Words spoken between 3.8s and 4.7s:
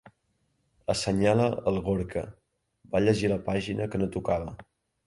que no tocava.